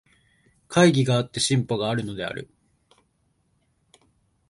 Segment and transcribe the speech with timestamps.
[0.67, 2.49] 懐疑があって進歩があるのである。